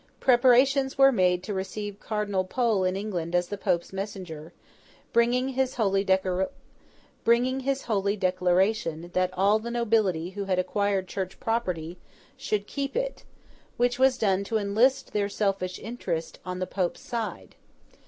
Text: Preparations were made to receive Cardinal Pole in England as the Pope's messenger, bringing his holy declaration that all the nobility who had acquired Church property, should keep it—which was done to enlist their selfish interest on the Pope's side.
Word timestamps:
Preparations 0.19 0.97
were 0.97 1.11
made 1.11 1.43
to 1.43 1.53
receive 1.53 1.99
Cardinal 1.99 2.43
Pole 2.43 2.83
in 2.83 2.95
England 2.95 3.35
as 3.35 3.49
the 3.49 3.55
Pope's 3.57 3.93
messenger, 3.93 4.51
bringing 5.13 5.49
his 5.49 5.75
holy 5.75 6.03
declaration 6.03 7.61
that 9.13 9.29
all 9.33 9.59
the 9.59 9.69
nobility 9.69 10.31
who 10.31 10.45
had 10.45 10.57
acquired 10.57 11.07
Church 11.07 11.39
property, 11.39 11.99
should 12.35 12.65
keep 12.65 12.95
it—which 12.95 13.99
was 13.99 14.17
done 14.17 14.43
to 14.45 14.57
enlist 14.57 15.13
their 15.13 15.29
selfish 15.29 15.77
interest 15.77 16.39
on 16.43 16.57
the 16.57 16.65
Pope's 16.65 17.01
side. 17.01 17.53